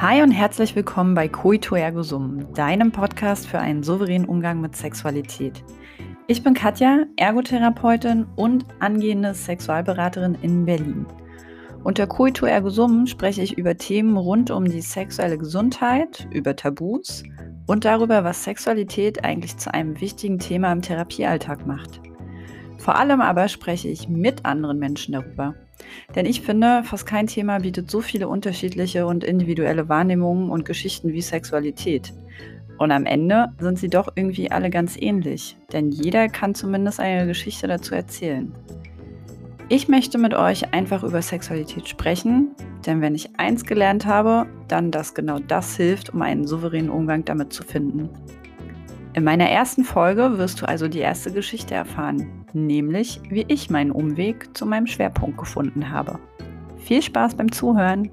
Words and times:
Hi 0.00 0.22
und 0.22 0.30
herzlich 0.30 0.74
willkommen 0.74 1.14
bei 1.14 1.28
Coito 1.28 1.76
Ergo 1.76 2.02
Sum, 2.02 2.54
deinem 2.54 2.90
Podcast 2.90 3.46
für 3.46 3.58
einen 3.58 3.82
souveränen 3.82 4.26
Umgang 4.26 4.62
mit 4.62 4.74
Sexualität. 4.74 5.62
Ich 6.26 6.42
bin 6.42 6.54
Katja, 6.54 7.04
Ergotherapeutin 7.16 8.24
und 8.34 8.64
angehende 8.78 9.34
Sexualberaterin 9.34 10.38
in 10.40 10.64
Berlin. 10.64 11.04
Unter 11.84 12.06
Coito 12.06 12.46
Ergo 12.46 12.70
Sum 12.70 13.06
spreche 13.06 13.42
ich 13.42 13.58
über 13.58 13.76
Themen 13.76 14.16
rund 14.16 14.50
um 14.50 14.64
die 14.64 14.80
sexuelle 14.80 15.36
Gesundheit, 15.36 16.26
über 16.32 16.56
Tabus 16.56 17.22
und 17.66 17.84
darüber, 17.84 18.24
was 18.24 18.42
Sexualität 18.42 19.22
eigentlich 19.22 19.58
zu 19.58 19.74
einem 19.74 20.00
wichtigen 20.00 20.38
Thema 20.38 20.72
im 20.72 20.80
Therapiealltag 20.80 21.66
macht. 21.66 22.00
Vor 22.78 22.96
allem 22.96 23.20
aber 23.20 23.48
spreche 23.48 23.88
ich 23.88 24.08
mit 24.08 24.46
anderen 24.46 24.78
Menschen 24.78 25.12
darüber. 25.12 25.54
Denn 26.14 26.26
ich 26.26 26.40
finde, 26.40 26.82
fast 26.84 27.06
kein 27.06 27.26
Thema 27.26 27.58
bietet 27.58 27.90
so 27.90 28.00
viele 28.00 28.28
unterschiedliche 28.28 29.06
und 29.06 29.24
individuelle 29.24 29.88
Wahrnehmungen 29.88 30.50
und 30.50 30.64
Geschichten 30.64 31.12
wie 31.12 31.22
Sexualität. 31.22 32.12
Und 32.78 32.92
am 32.92 33.04
Ende 33.04 33.48
sind 33.60 33.78
sie 33.78 33.88
doch 33.88 34.08
irgendwie 34.14 34.50
alle 34.50 34.70
ganz 34.70 34.96
ähnlich, 34.96 35.56
denn 35.72 35.90
jeder 35.90 36.28
kann 36.28 36.54
zumindest 36.54 36.98
eine 36.98 37.26
Geschichte 37.26 37.68
dazu 37.68 37.94
erzählen. 37.94 38.54
Ich 39.68 39.86
möchte 39.86 40.18
mit 40.18 40.34
euch 40.34 40.72
einfach 40.72 41.04
über 41.04 41.22
Sexualität 41.22 41.88
sprechen, 41.88 42.56
denn 42.86 43.00
wenn 43.02 43.14
ich 43.14 43.38
eins 43.38 43.64
gelernt 43.64 44.06
habe, 44.06 44.46
dann, 44.66 44.90
dass 44.90 45.14
genau 45.14 45.38
das 45.38 45.76
hilft, 45.76 46.14
um 46.14 46.22
einen 46.22 46.46
souveränen 46.46 46.90
Umgang 46.90 47.24
damit 47.24 47.52
zu 47.52 47.62
finden. 47.62 48.08
In 49.12 49.24
meiner 49.24 49.48
ersten 49.48 49.82
Folge 49.82 50.38
wirst 50.38 50.62
du 50.62 50.68
also 50.68 50.86
die 50.86 51.00
erste 51.00 51.32
Geschichte 51.32 51.74
erfahren, 51.74 52.46
nämlich 52.52 53.20
wie 53.28 53.44
ich 53.48 53.68
meinen 53.68 53.90
Umweg 53.90 54.56
zu 54.56 54.66
meinem 54.66 54.86
Schwerpunkt 54.86 55.36
gefunden 55.36 55.90
habe. 55.90 56.20
Viel 56.76 57.02
Spaß 57.02 57.34
beim 57.34 57.50
Zuhören! 57.50 58.10